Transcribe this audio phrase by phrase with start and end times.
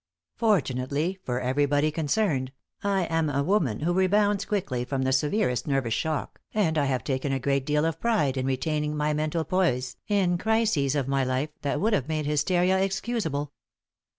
[0.35, 2.51] Fortunately for everybody concerned,
[2.83, 7.03] I am a woman who rebounds quickly from the severest nervous shock, and I have
[7.03, 11.23] taken a great deal of pride in retaining my mental poise in crises of my
[11.23, 13.53] life that would have made hysteria excusable.